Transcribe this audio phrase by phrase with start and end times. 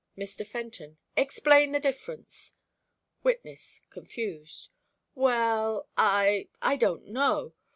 [0.17, 0.43] Mr.
[0.43, 2.53] Fenton: "Explain the difference."
[3.21, 4.69] Witness, confused:
[5.13, 7.53] "Well, I I don't know.